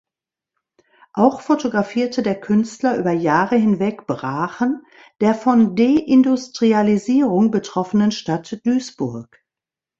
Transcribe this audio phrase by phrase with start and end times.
[1.13, 4.83] Auch fotografierte der Künstler über Jahre hinweg Brachen
[5.19, 9.43] der von Deindustrialisierung betroffenen Stadt Duisburg.